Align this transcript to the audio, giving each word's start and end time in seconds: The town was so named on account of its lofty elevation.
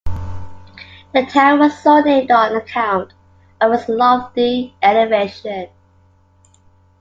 The 1.13 1.27
town 1.27 1.59
was 1.59 1.77
so 1.77 2.01
named 2.01 2.31
on 2.31 2.55
account 2.55 3.13
of 3.61 3.71
its 3.71 3.87
lofty 3.87 4.75
elevation. 4.81 5.69